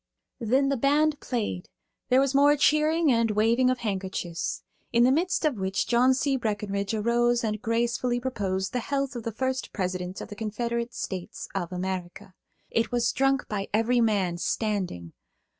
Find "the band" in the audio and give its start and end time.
0.69-1.19